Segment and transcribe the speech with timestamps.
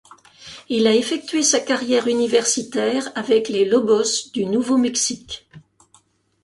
[0.67, 5.47] Il a effectué sa carrière universitaire avec les Lobos du Nouveau-Mexique.